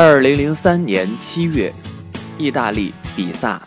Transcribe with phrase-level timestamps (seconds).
[0.00, 1.74] 二零零三年七月，
[2.38, 3.60] 意大利比萨，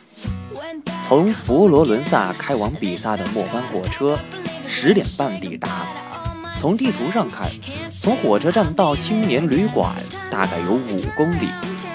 [1.06, 4.18] 从佛罗伦萨开往比萨的末班火车
[4.66, 5.86] 十点半抵达。
[6.58, 7.50] 从地图上看，
[7.90, 9.94] 从火车站到青年旅馆
[10.30, 11.50] 大概有五公里。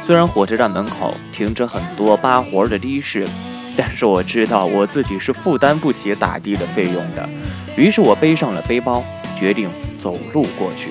[0.06, 3.26] 虽然火车站门口停着很多扒活的的士，
[3.74, 7.26] 但是我知道我自己是负担不起打的的费用的。
[7.74, 9.02] 于是我背上了背包，
[9.38, 10.90] 决定走路过去。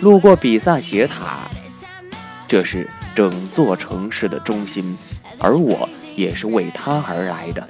[0.00, 1.40] 路过比萨斜塔，
[2.48, 4.96] 这是整座城市的中心，
[5.38, 7.68] 而我也是为它而来的。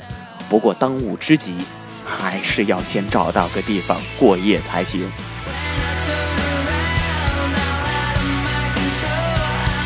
[0.48, 1.56] 不过当务之急，
[2.04, 5.10] 还是要先找到个地方过夜才行。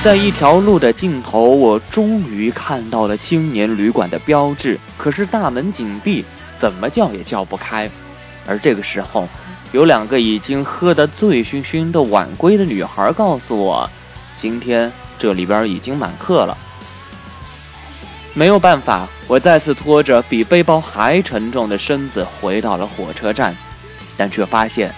[0.03, 6.23] 在一条路的尽头，我终于看到了青年旅馆的标志，可是大门紧闭，
[6.59, 7.89] 怎么叫也叫不开。
[8.47, 9.27] 而这个时候，
[9.75, 13.91] 有两个已经喝得醉醺醺的晚归的女孩告诉我，
[14.37, 16.57] 今天这里边已经满客了。
[18.35, 23.53] 没有办法，我再次拖着比背包还沉重的身子回到了火车站，
[24.17, 24.95] 但却发现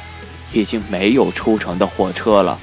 [0.52, 2.58] 已经没有出城的火车了。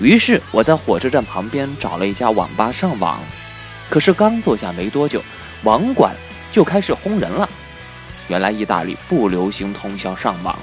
[0.00, 3.20] 于是我在火车站旁边找了一家网吧上网，
[3.90, 5.22] 可是刚坐下没多久，
[5.62, 6.16] 网管
[6.50, 7.46] 就开始轰人了。
[8.28, 10.58] 原来意大利不流行通宵上网。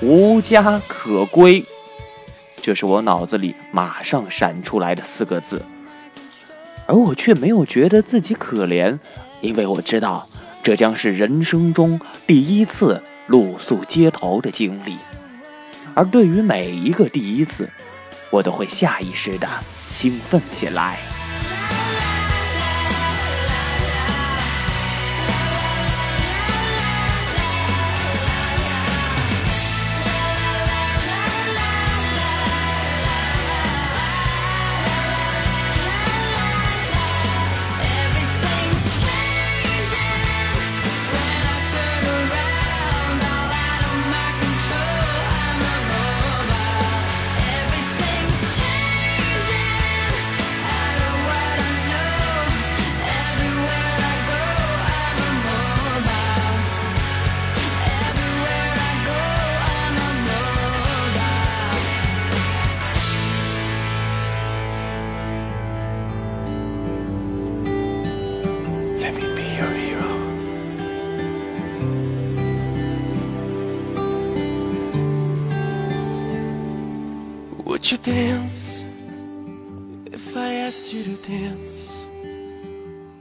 [0.00, 1.64] 无家可归，
[2.62, 5.64] 这是我脑子里马上闪出来的四个字，
[6.86, 8.96] 而我却没有觉得自己可怜，
[9.40, 10.28] 因为我知道
[10.62, 14.96] 这将是人生中第一次露宿街头的经历，
[15.94, 17.68] 而对于每一个第一次，
[18.30, 19.48] 我都会下意识的
[19.90, 21.00] 兴奋起来。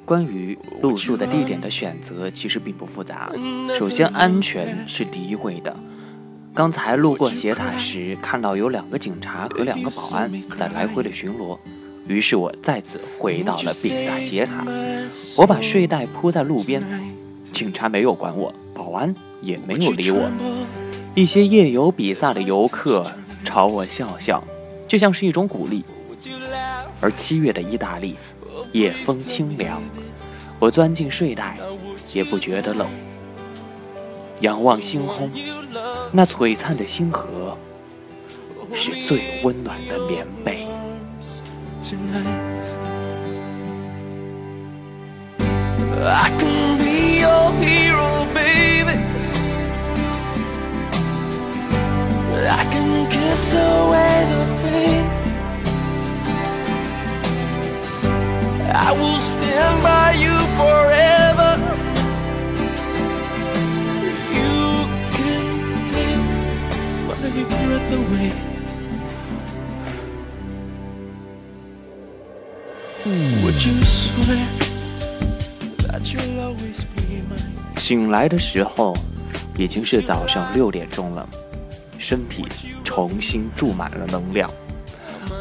[0.06, 3.30] 关于露宿的地点的选择其实并不复杂。
[3.78, 5.76] 首先，安全是第一位的。
[6.54, 11.58] 刚才路过斜塔时，看到有两个警察和两个保安在来回的巡逻，
[12.08, 14.66] 于是我再次回到了比萨斜塔。
[15.36, 16.82] 我把睡袋铺在路边，
[17.52, 20.32] 警察没有管我，保安也没有理我。
[21.14, 23.12] 一些夜游比萨的游客
[23.44, 24.44] 朝我笑笑，
[24.88, 25.84] 就像是一种鼓励。
[27.02, 28.16] 而七月的意大利。
[28.74, 29.82] 夜风清凉，
[30.60, 31.58] 我钻进睡袋，
[32.14, 32.86] 也不觉得冷。
[34.42, 35.32] 仰望星空，
[36.12, 37.58] 那璀璨的星河，
[38.74, 40.68] 是最温暖的棉被。
[46.00, 46.32] I
[59.00, 61.52] will stand by you forever.
[64.38, 64.56] You
[65.18, 65.46] can
[65.94, 66.24] take
[67.08, 67.16] my
[67.66, 68.32] breath away.
[73.44, 74.48] Would you swear
[75.88, 77.58] that you'll always be mine?
[77.78, 78.96] 醒来的时候
[79.58, 81.28] 已经是早上六点钟了，
[82.00, 82.46] 身体
[82.84, 84.50] 重新注满了能量。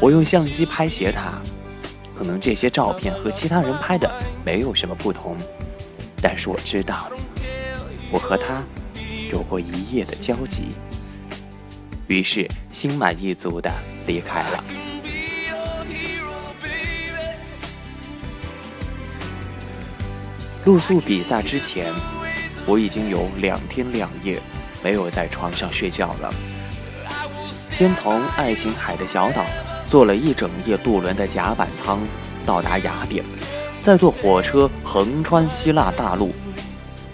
[0.01, 1.41] 我用相机拍斜塔。
[2.17, 4.11] 可能这些照片和其他人拍的
[4.43, 5.37] 没有什么不同，
[6.19, 7.11] 但是我知道，
[8.11, 8.63] 我和他
[9.31, 10.71] 有过一夜的交集，
[12.07, 13.71] 于是心满意足的
[14.07, 14.63] 离开了。
[20.65, 21.93] 露宿比赛之前，
[22.65, 24.41] 我已经有两天两夜
[24.83, 26.33] 没有在床上睡觉了。
[27.71, 29.45] 先从爱琴海的小岛
[29.87, 31.99] 坐了一整夜渡轮的甲板舱
[32.45, 33.23] 到达雅典，
[33.83, 36.33] 再坐火车横穿希腊大陆。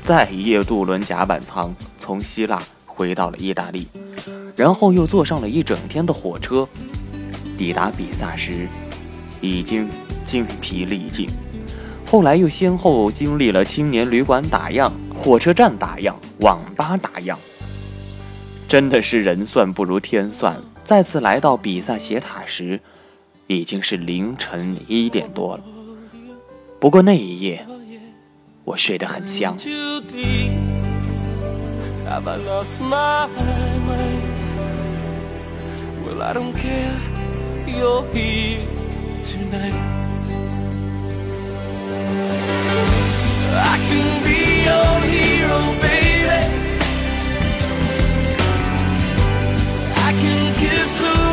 [0.04, 3.88] 再一夜渡轮甲板舱从希腊回到了意大利，
[4.56, 6.68] 然后又坐上了一整天的火车，
[7.58, 8.68] 抵达比萨时
[9.42, 9.90] 已经
[10.26, 11.30] 精疲力尽。
[12.06, 17.36] 后来又先后经历了青年旅馆打烊、火车站打烊、网吧打烊，
[18.74, 20.60] 真的是人算不如天算。
[20.84, 22.80] 再次来到比萨斜塔时，
[23.46, 25.64] 已经是凌晨一点多了。
[26.80, 27.64] 不过那一夜。
[28.64, 29.56] 我睡得很香。
[50.94, 51.33] so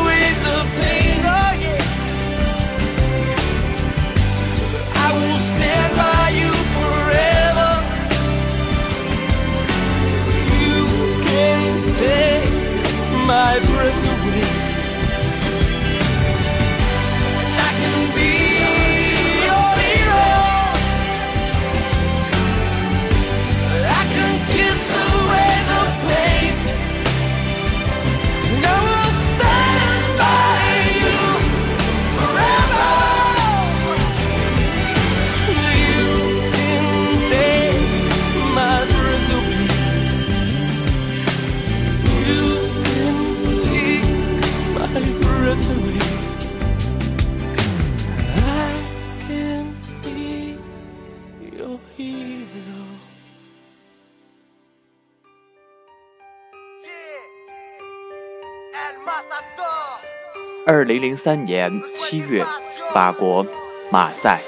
[60.67, 62.45] 二零零三年七月，
[62.93, 63.45] 法国
[63.91, 64.41] 马赛。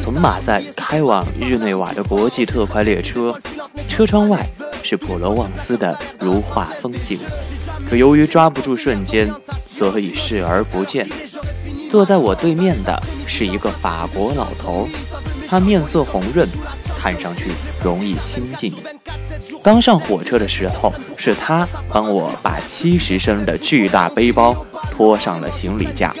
[0.00, 3.36] 从马赛开往日内瓦的国际特快列车，
[3.88, 4.46] 车窗外
[4.84, 7.18] 是普罗旺斯的如画风景，
[7.90, 9.28] 可由于抓不住瞬间，
[9.66, 11.08] 所以视而不见。
[11.90, 14.88] 坐在我对面的是一个法国老头，
[15.48, 16.48] 他面色红润，
[17.02, 17.50] 看上去
[17.82, 18.72] 容易亲近。
[19.60, 26.14] 刚上火车的时候，是他帮我把七十升的巨大背包拖上了行李架。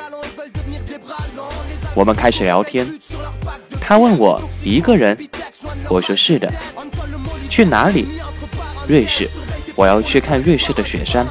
[1.94, 2.84] 我们开始聊天，
[3.80, 5.16] 他问我一个人，
[5.88, 6.52] 我说是的。
[7.48, 8.08] 去哪里？
[8.88, 9.30] 瑞士，
[9.76, 11.24] 我要去看瑞士的雪山。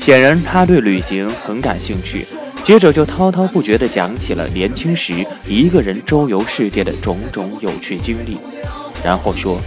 [0.00, 2.26] 显然他对旅行很感兴趣，
[2.64, 8.38] 接着就滔滔不绝地讲起了年轻时一个人周游世界的种种有趣经历，
[9.04, 9.60] 然后说。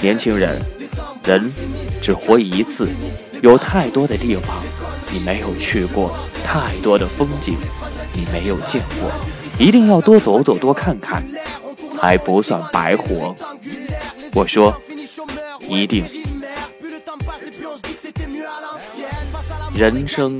[0.00, 0.62] 年轻人，
[1.24, 1.50] 人
[2.00, 2.88] 只活一次，
[3.42, 4.62] 有太多的地方
[5.10, 7.56] 你没有去过，太多的风景
[8.12, 9.10] 你没有见过，
[9.58, 11.20] 一定要多走走，多看看，
[12.00, 13.34] 才不算白活。
[14.32, 14.72] 我说，
[15.68, 16.04] 一定。
[19.74, 20.38] 人生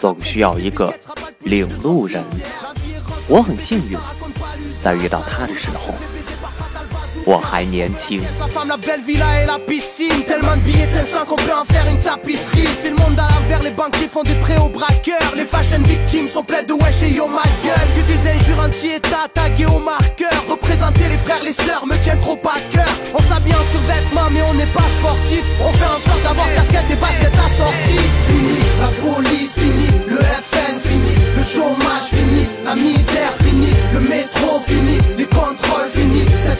[0.00, 0.94] 总需要一个
[1.40, 2.24] 领路人，
[3.28, 3.98] 我很幸运，
[4.82, 5.92] 在遇到他的时候。
[7.29, 8.21] 我还年轻。
[8.39, 10.23] La femme, la belle villa et la piscine.
[10.27, 12.67] Tellement de billets de 500 qu'on peut en faire une tapisserie.
[12.81, 15.33] C'est le monde à l'envers, les banquiers font des prêts aux braqueurs.
[15.35, 17.89] Les fashion victimes sont pleines de wesh et yo ma gueule.
[17.95, 20.37] Que des injures anti-état taguées au marqueur.
[20.49, 22.91] Représenter les frères, les sœurs me tiennent trop à cœur.
[23.13, 25.45] On s'habille en survêtement, mais on n'est pas sportif.
[25.61, 28.07] On fait en sorte d'avoir casquette et basket assorties.
[28.27, 34.59] Fini, la police fini, le FN fini, le chômage fini, la misère fini, le métro
[34.65, 36.23] fini, les contrôles fini.
[36.39, 36.58] Cette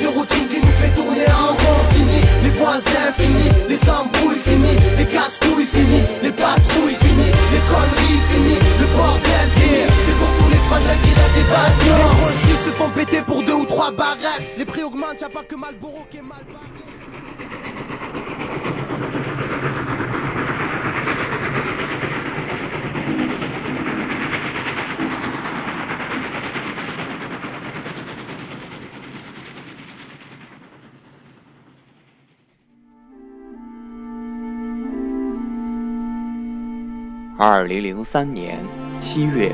[37.43, 38.59] 二零零三年
[39.01, 39.51] 七月，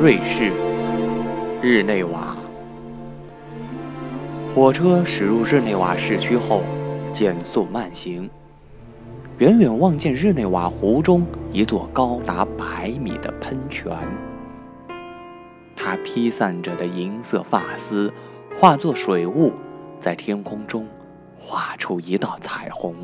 [0.00, 0.50] 瑞士
[1.62, 2.33] 日内瓦。
[4.54, 6.62] 火车驶入日内瓦市区后，
[7.12, 8.30] 减速慢行。
[9.38, 13.90] 远远望见日内瓦湖中一座高达百米的喷泉，
[15.74, 18.12] 它披散着的银色发丝
[18.56, 19.50] 化作水雾，
[19.98, 20.86] 在天空中
[21.36, 22.94] 画出一道彩虹。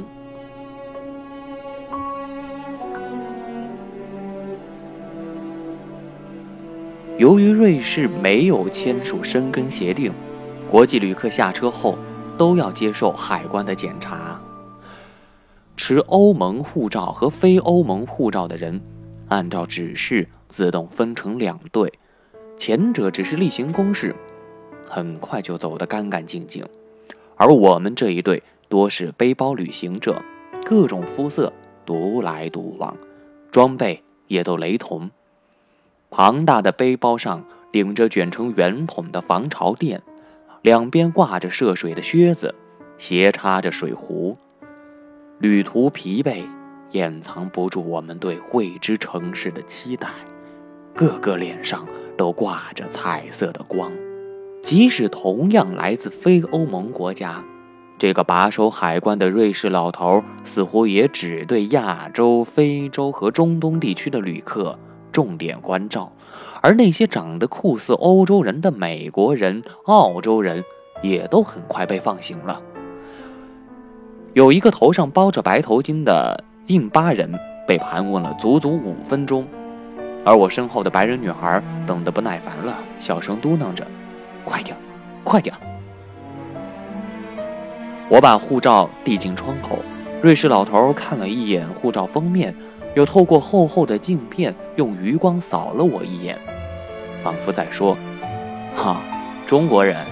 [7.19, 10.13] 由于瑞士没有签署申根协定，
[10.71, 11.99] 国际旅客下车后
[12.39, 14.41] 都要接受海关的检查。
[15.77, 18.81] 持欧盟护照和非欧盟护照的人，
[19.29, 21.93] 按照指示自动分成两队，
[22.57, 24.15] 前者只是例行公事，
[24.89, 26.65] 很快就走得干干净净；
[27.35, 30.23] 而我们这一队多是背包旅行者，
[30.65, 31.53] 各种肤色，
[31.85, 32.97] 独来独往，
[33.51, 35.11] 装备也都雷同。
[36.11, 40.03] 庞大的背包上顶着卷成圆筒的防潮垫，
[40.63, 42.55] 两边挂着涉水的靴子，
[42.99, 44.37] 斜插着水壶。
[45.39, 46.43] 旅途疲惫，
[46.91, 50.09] 掩藏不住我们对未知城市的期待，
[50.95, 51.87] 个个脸上
[52.19, 53.91] 都挂着彩色的光。
[54.63, 57.43] 即使同样来自非欧盟国家，
[57.97, 64.79] 这个把守海关的瑞士老头似乎也只对亚洲、非洲和中东地区的旅客。
[65.11, 66.13] 重点关照，
[66.61, 70.65] 而那些长得酷似欧洲人的美国人、澳洲人，
[71.03, 72.61] 也都很快被放行了。
[74.33, 77.33] 有一个头上包着白头巾的印巴人
[77.67, 79.47] 被盘问了足足五分钟，
[80.25, 83.87] 而我身后的白人女孩等得不耐烦了，小声嘟囔着
[84.45, 84.77] ：“快点，
[85.25, 85.55] 快点！”
[88.09, 89.79] 我把护照递进窗口，
[90.21, 92.55] 瑞士老头看了一眼护照封面。
[92.95, 96.39] 又透过厚厚的镜片，用余光扫了我一眼，
[97.23, 97.97] 仿佛在说
[98.77, 99.01] ：“哈，
[99.47, 100.05] 中国人。”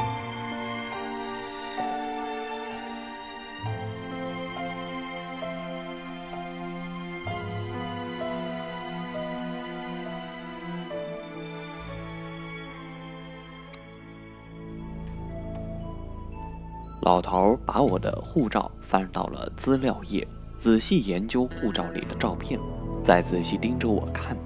[17.02, 20.28] 老头把我的护照翻到了资料页。
[20.58, 22.58] 仔细研究护照里的照片，
[23.04, 24.36] 再仔细盯着我看，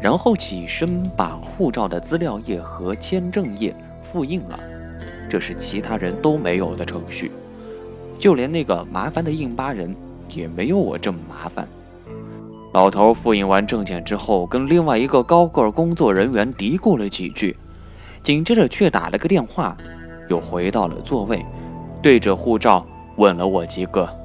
[0.00, 3.72] 然后起身把护照的资料页和签证页
[4.02, 4.58] 复印了。
[5.28, 7.30] 这是其他人都没有的程序，
[8.18, 9.94] 就连那个麻烦的印巴人
[10.34, 11.68] 也没有我这么麻烦。
[12.72, 17.56] 老头复印完证件之后，跟另外一个高个工作人员嘀咕了几句，
[18.24, 19.76] 紧接着却打了个电话，
[20.28, 21.46] 又回到了座位，
[22.02, 22.84] 对着护照
[23.16, 24.19] 问了我几个。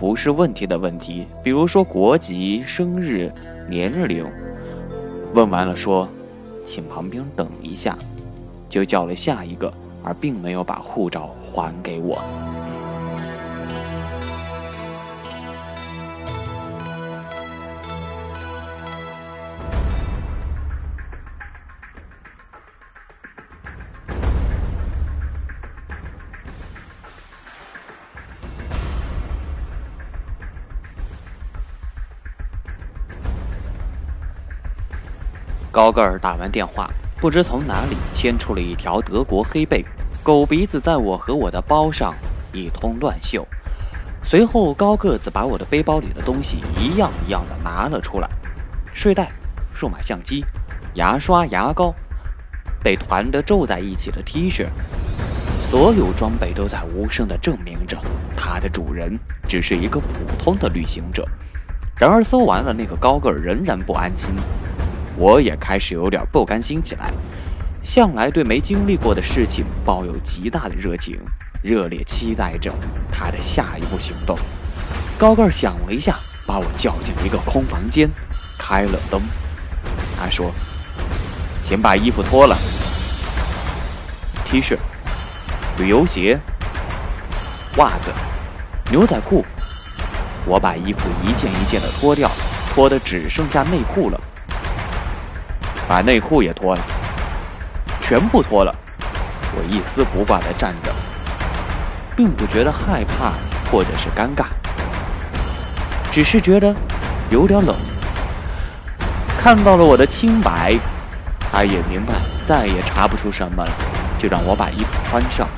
[0.00, 3.30] 不是问题的问题，比如说国籍、生日、
[3.68, 4.26] 年龄。
[5.34, 6.08] 问完了说，
[6.64, 7.98] 请旁边等一下，
[8.70, 9.70] 就叫了下一个，
[10.02, 12.18] 而并没有把护照还给我。
[35.72, 39.84] 高个儿打完电话，不知从哪里牵出了一条德国黑背，
[40.20, 42.12] 狗鼻子在我和我的包上
[42.52, 43.46] 一通乱嗅。
[44.24, 48.28] 随后，高个子把我的背包里的东西一样一样的拿了出来：
[48.92, 49.30] 睡袋、
[49.72, 50.44] 数码相机、
[50.94, 51.94] 牙刷、牙膏，
[52.82, 54.66] 被团得皱在一起的 T 恤，
[55.70, 57.96] 所有装备都在无声的证明着，
[58.36, 61.24] 它的主人只是一个普通的旅行者。
[61.96, 64.34] 然而，搜完了，那个高个儿仍然不安心。
[65.16, 67.12] 我也开始有点不甘心起来，
[67.82, 71.20] 向来对没经历过的事情抱有极大的热情，
[71.62, 72.72] 热烈期待着
[73.10, 74.38] 他的下一步行动。
[75.18, 78.08] 高个想了一下，把我叫进一个空房间，
[78.58, 79.20] 开了灯。
[80.18, 80.50] 他说
[81.62, 82.56] ：“先把衣服脱了
[84.44, 84.78] ，T 恤、
[85.78, 86.38] 旅游鞋、
[87.76, 88.12] 袜子、
[88.90, 89.44] 牛仔裤。”
[90.46, 92.30] 我把衣服一件一件的脱掉，
[92.74, 94.18] 脱的只剩下内裤了。
[95.90, 96.86] 把内裤也脱了，
[98.00, 98.72] 全部脱了。
[99.56, 100.92] 我一丝不挂地站着，
[102.14, 103.32] 并不觉得害怕
[103.68, 104.44] 或者是尴尬，
[106.08, 106.72] 只是觉得
[107.28, 107.74] 有点冷。
[109.36, 110.78] 看到了我的清白，
[111.40, 112.14] 他也明白
[112.46, 113.72] 再也查不出什么了，
[114.16, 115.48] 就让我把衣服穿上。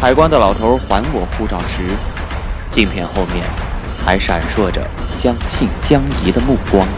[0.00, 1.84] 海关的老头还我护照时，
[2.70, 3.44] 镜片后面
[4.02, 4.80] 还闪烁着
[5.18, 6.88] 将信将疑的目光。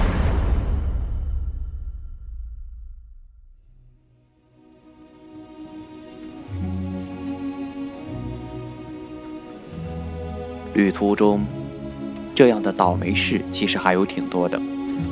[10.79, 11.45] 旅途中，
[12.37, 14.57] 这样的倒霉事其实还有挺多的，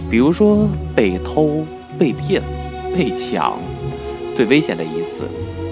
[0.09, 1.67] 比如说被偷、
[1.99, 2.41] 被骗、
[2.97, 3.59] 被抢。
[4.37, 5.25] 最危险的一次，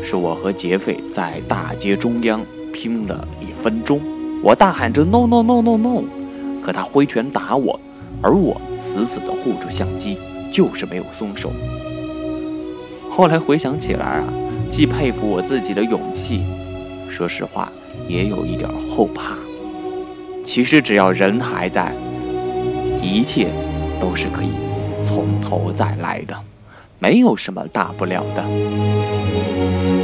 [0.03, 4.01] 是我和劫匪在大街中央拼了一分钟，
[4.43, 6.03] 我大喊着 “no no no no no”，
[6.61, 7.79] 可他挥拳打我，
[8.21, 10.19] 而我死死地护住相机，
[10.51, 11.53] 就是没有松手。
[13.09, 14.25] 后来回想起来啊，
[14.69, 16.43] 既佩服我自己的勇气，
[17.09, 17.71] 说实话，
[18.09, 19.37] 也有一点后怕。
[20.45, 21.93] 其实只要人还在，
[23.03, 23.49] 一切
[24.01, 24.51] 都是可以
[25.03, 26.39] 从头再来的，
[26.99, 30.04] 没有什么大不了的。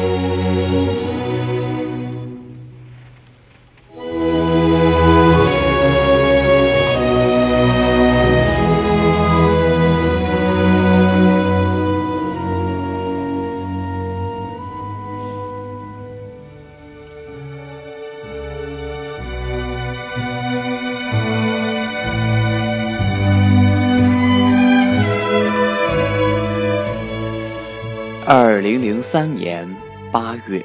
[29.12, 29.68] 三年
[30.12, 30.64] 八月，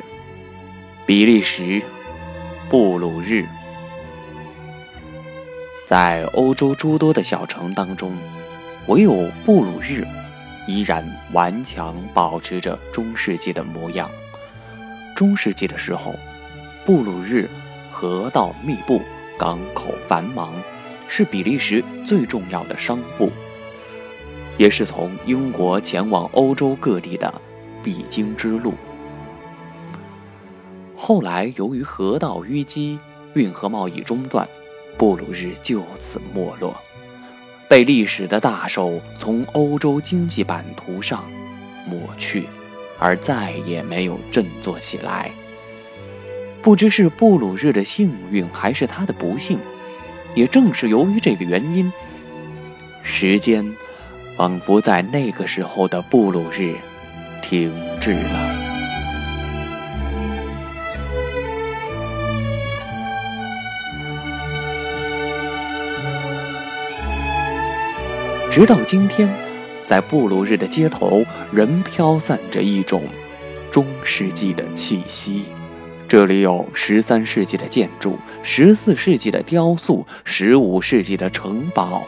[1.03, 1.81] 比利时
[2.69, 3.43] 布鲁日，
[5.87, 8.15] 在欧洲诸多的小城当中，
[8.85, 10.05] 唯有布鲁日
[10.67, 14.11] 依然顽强保持着中世纪的模样。
[15.15, 16.13] 中世纪的时候，
[16.85, 17.49] 布鲁日
[17.89, 19.01] 河道密布，
[19.39, 20.53] 港口繁忙，
[21.07, 23.31] 是比利时最重要的商埠，
[24.59, 27.41] 也是从英国前往欧洲各地的。
[27.85, 28.73] 必经之路。
[30.97, 32.97] 后来，由于河道淤积，
[33.35, 34.47] 运河贸易中断，
[34.97, 36.75] 布鲁日就此没落，
[37.69, 41.23] 被历史的大手从欧洲经济版图上
[41.87, 42.45] 抹去，
[42.97, 45.29] 而再也没有振作起来。
[46.63, 49.59] 不知是布鲁日的幸运，还是他的不幸，
[50.33, 51.93] 也正是由于这个原因，
[53.03, 53.75] 时间
[54.35, 56.75] 仿佛在那个时候的布鲁日。
[57.47, 58.55] 停滞了。
[68.51, 69.29] 直到今天，
[69.85, 73.03] 在布鲁日的街头，仍飘散着一种
[73.69, 75.45] 中世纪的气息。
[76.07, 82.07] 这里有十三世纪的建筑，十四世纪的雕塑，十五世纪的城堡，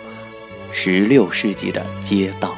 [0.72, 2.56] 十六世纪的街道。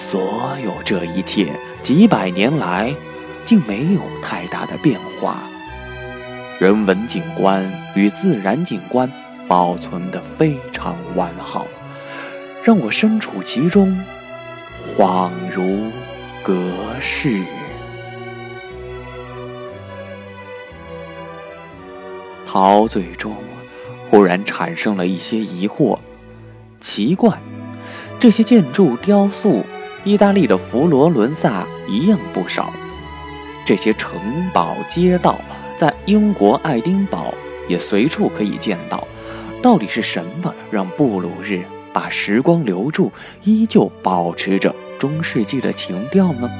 [0.00, 2.92] 所有这一切，几百年来，
[3.44, 5.42] 竟没有太大的变化。
[6.58, 9.12] 人文景观与自然景观
[9.46, 11.66] 保存得非常完好，
[12.64, 14.02] 让我身处其中，
[14.96, 15.90] 恍如
[16.42, 17.44] 隔世。
[22.46, 23.36] 陶醉中，
[24.08, 25.98] 忽然产生了一些疑惑：
[26.80, 27.38] 奇怪，
[28.18, 29.62] 这些建筑雕塑。
[30.02, 32.72] 意大利的佛罗伦萨一样不少，
[33.66, 34.18] 这些城
[34.52, 35.38] 堡街道
[35.76, 37.34] 在英国爱丁堡
[37.68, 39.06] 也随处可以见到。
[39.62, 43.12] 到底是什么让布鲁日把时光留住，
[43.44, 46.50] 依旧保持着中世纪的情调呢？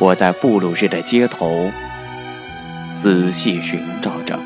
[0.00, 1.70] 我在布鲁日的街头
[2.98, 4.36] 仔细寻找着。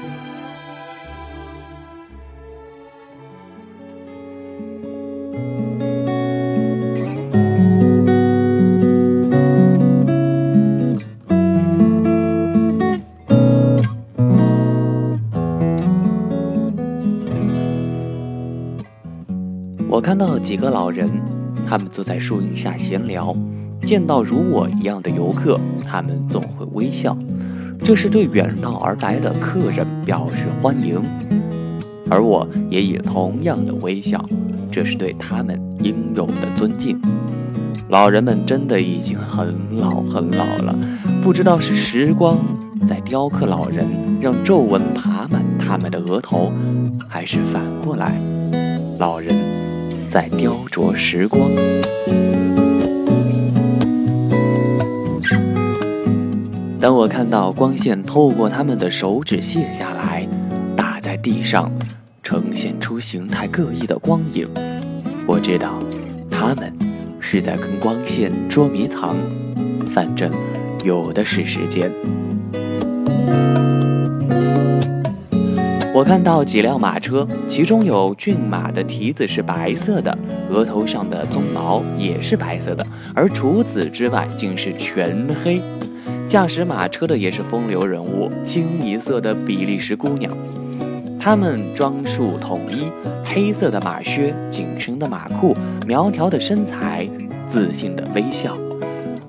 [20.49, 21.11] 几个老人，
[21.69, 23.37] 他们坐在树荫下闲聊。
[23.83, 27.15] 见到如我一样的游客，他们总会微笑，
[27.85, 31.03] 这是对远道而来的客人表示欢迎。
[32.09, 34.25] 而我也以同样的微笑，
[34.73, 36.99] 这是对他们应有的尊敬。
[37.91, 40.75] 老人们真的已经很老很老了，
[41.23, 42.39] 不知道是时光
[42.87, 43.85] 在雕刻老人，
[44.19, 46.51] 让皱纹爬满他们的额头，
[47.07, 48.19] 还是反过来，
[48.99, 49.68] 老人。
[50.09, 51.51] 在雕琢时光。
[56.81, 60.27] 当我看到光线透过他们的手指卸下来，
[60.75, 61.71] 打在地上，
[62.23, 64.49] 呈现出形态各异的光影，
[65.27, 65.75] 我知道
[66.31, 66.73] 他们
[67.21, 69.15] 是在跟光线捉迷藏。
[69.91, 70.33] 反正
[70.85, 71.91] 有的是时间。
[75.99, 80.17] 我看到几辆马车，其中有骏马的蹄子是白色的，
[80.49, 85.61] 额头上的鬃毛也是白色的，而除此之外竟是全黑。
[86.29, 90.33] 驾驶马车的也是风流人物，清一色的比利时姑娘。
[91.19, 92.85] 她们装束统一，
[93.25, 97.09] 黑色的马靴，紧身的马裤，苗条的身材，
[97.49, 98.57] 自信的微笑。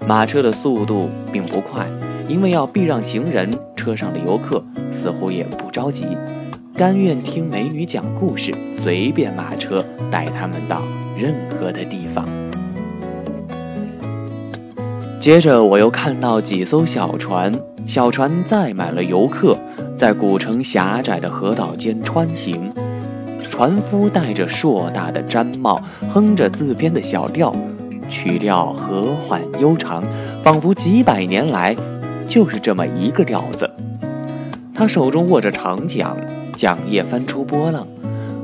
[0.07, 1.87] 马车的速度并不快，
[2.27, 6.05] 因为要避让行人，车上的游客似乎也不着急，
[6.79, 10.81] 甘愿听美女讲故事，随便马车带他们到
[11.17, 12.25] 任何的地方。
[15.19, 17.51] 接着，我又看到几艘小船，
[17.85, 19.57] 小船载满了游客，
[19.97, 22.71] 在古城狭窄的河道间穿行。
[23.41, 27.53] 船夫戴着硕大的毡帽，哼着自编的小调，
[28.09, 30.01] 曲调和缓悠长，
[30.41, 31.75] 仿佛几百年来
[32.29, 33.69] 就是这么一个调子。
[34.73, 36.15] 他手中握着长桨，
[36.59, 37.87] 桨叶翻出波浪，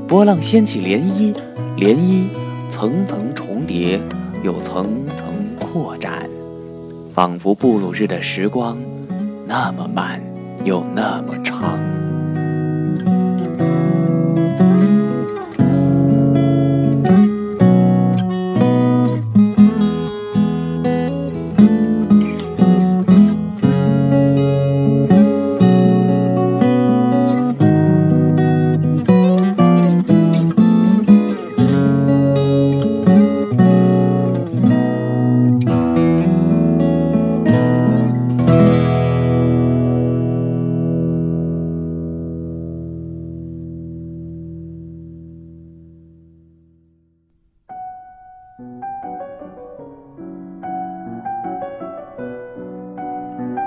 [0.08, 1.34] 波浪掀起涟漪，
[1.76, 2.24] 涟漪
[2.70, 4.00] 层层重叠，
[4.42, 6.26] 又层层扩展。
[7.12, 8.78] 仿佛布鲁日的时光，
[9.46, 10.18] 那么慢，
[10.64, 11.78] 又那么长。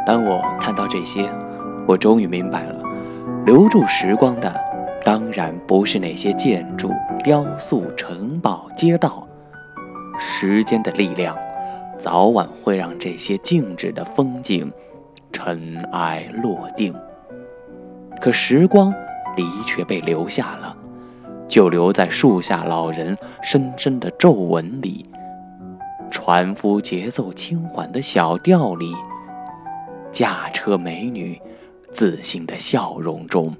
[0.10, 1.30] 当我看到这些，
[1.86, 2.84] 我终于明白了，
[3.46, 4.52] 留住时光的，
[5.06, 6.92] 当然不是那些建筑、
[7.24, 9.28] 雕塑、城堡、街道。
[10.18, 11.38] 时间的力量，
[11.96, 14.72] 早晚会让这些静止的风景，
[15.32, 16.92] 尘埃落定。
[18.20, 18.92] 可时光
[19.36, 20.76] 的确被留下了，
[21.48, 25.08] 就留在树下老人深深的皱纹里，
[26.10, 28.92] 船夫节奏轻缓的小调里。
[30.12, 31.40] 驾车美女
[31.92, 33.54] 自信的笑容中，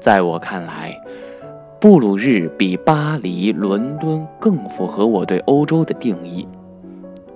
[0.00, 0.98] 在我看来，
[1.80, 6.46] 布鲁日比巴黎、伦敦更符合我对欧洲的定义。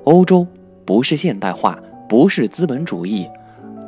[0.04, 0.46] 欧洲
[0.84, 3.28] 不是现代化，不是资本主义，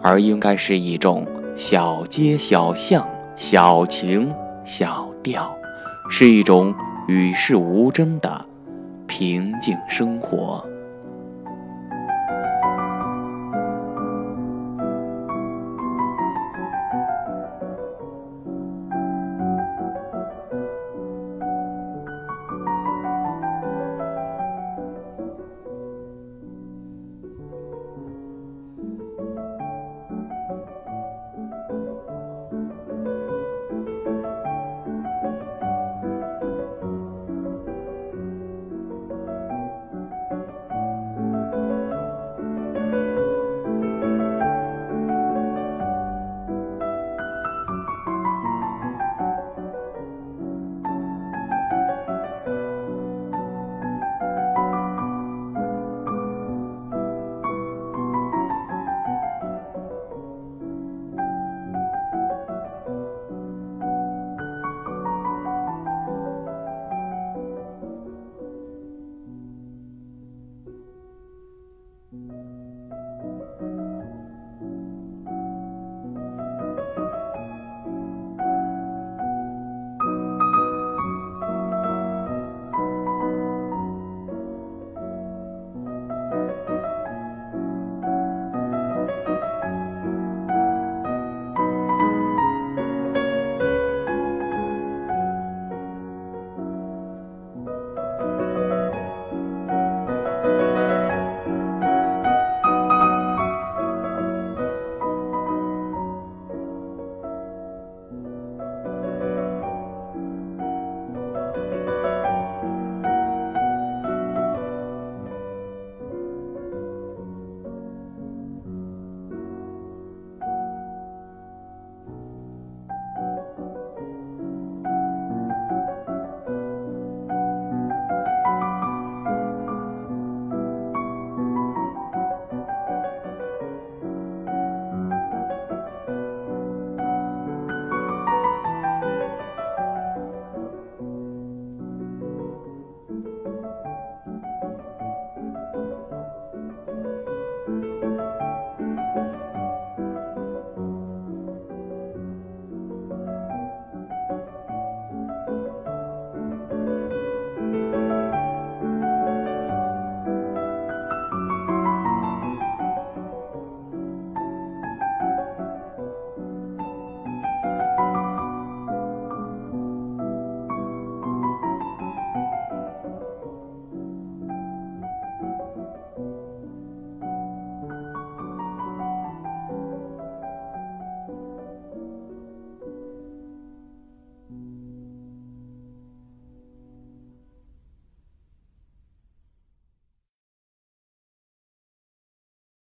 [0.02, 3.06] 而应该是一种小街小巷、
[3.36, 4.32] 小情
[4.64, 5.54] 小调，
[6.08, 6.74] 是一种
[7.06, 8.46] 与世无争的
[9.06, 10.64] 平静生活。